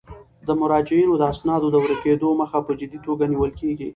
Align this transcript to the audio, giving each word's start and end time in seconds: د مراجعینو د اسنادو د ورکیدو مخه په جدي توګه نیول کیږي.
د 0.47 0.49
مراجعینو 0.61 1.13
د 1.17 1.23
اسنادو 1.33 1.67
د 1.71 1.75
ورکیدو 1.85 2.29
مخه 2.41 2.59
په 2.65 2.71
جدي 2.79 2.99
توګه 3.07 3.23
نیول 3.31 3.51
کیږي. 3.61 3.89